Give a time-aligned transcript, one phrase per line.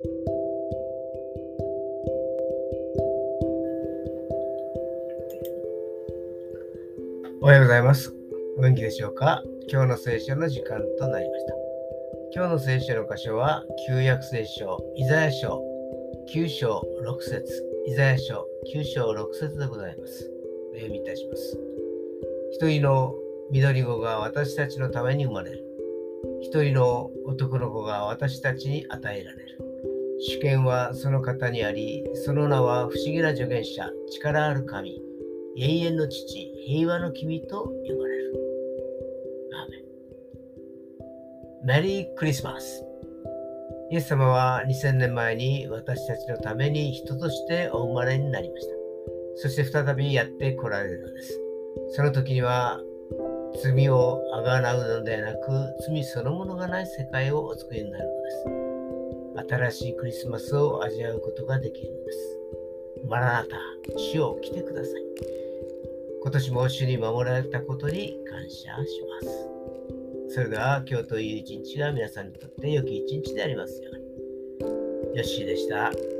[0.00, 0.04] お
[7.46, 8.14] はようございます。
[8.58, 9.42] お元気でしょうか？
[9.68, 11.54] 今日の聖書の時間となりました。
[12.32, 15.60] 今日の聖書の箇所は、旧約聖書、イザヤ書
[16.32, 17.44] 9章6節
[17.88, 20.30] イザヤ書9章6節でございます。
[20.74, 21.58] お読みいたします。
[22.52, 23.16] 一人の
[23.50, 25.64] 緑子が私たちのために生まれる。
[26.40, 29.58] 一人の男の子が私たちに与えられる。
[30.20, 35.00] 主権はその方にあり、その名は不思議な助言者、力ある神、
[35.56, 38.32] 永遠の父、平和の君と呼ばれる。
[41.62, 41.82] メン。
[41.82, 42.84] メリークリスマス。
[43.90, 48.74] イエス様は2000年前に私たちのために人としてお生まれになりました。
[49.36, 51.40] そして再びやって来られるのです。
[51.90, 52.80] その時には
[53.62, 58.77] 罪をあがなうのではなく、罪そのものがない世界をお作りになるのです。
[59.48, 62.38] 新しいクリスマスを味わうことができるのです。
[63.08, 63.56] マラナタ、
[63.96, 65.02] 主を来てください。
[66.22, 69.28] 今年も主に守られたことに感謝しま
[70.28, 70.34] す。
[70.34, 75.16] それでは今日という一日が皆さんにとって良き一日でありますように。
[75.16, 76.17] ヨッシーでした。